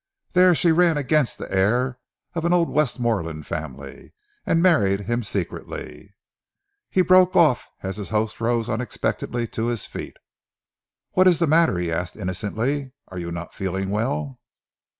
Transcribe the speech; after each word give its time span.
There 0.31 0.55
she 0.55 0.71
ran 0.71 0.97
against 0.97 1.37
the 1.37 1.45
heir 1.51 1.99
of 2.33 2.43
an 2.43 2.53
old 2.53 2.71
Westmorland 2.71 3.45
family, 3.45 4.13
and 4.47 4.59
married 4.59 5.01
him 5.01 5.21
secretly" 5.21 6.15
He 6.89 7.03
broke 7.03 7.35
off 7.35 7.69
as 7.83 7.97
his 7.97 8.09
host 8.09 8.41
rose 8.41 8.67
unexpectedly 8.67 9.45
to 9.49 9.67
his 9.67 9.85
feet. 9.85 10.17
"What 11.11 11.27
is 11.27 11.37
the 11.37 11.45
matter?" 11.45 11.77
he 11.77 11.91
asked 11.91 12.17
innocently. 12.17 12.93
"Are 13.09 13.19
you 13.19 13.31
not 13.31 13.53
feeling 13.53 13.91
well?" 13.91 14.39